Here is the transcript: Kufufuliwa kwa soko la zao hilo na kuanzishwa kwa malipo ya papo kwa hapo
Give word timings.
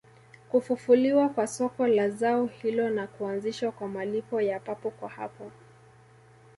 Kufufuliwa 0.49 1.29
kwa 1.29 1.47
soko 1.47 1.87
la 1.87 2.09
zao 2.09 2.45
hilo 2.45 2.89
na 2.89 3.07
kuanzishwa 3.07 3.71
kwa 3.71 3.87
malipo 3.87 4.41
ya 4.41 4.59
papo 4.59 4.89
kwa 4.89 5.09
hapo 5.09 5.51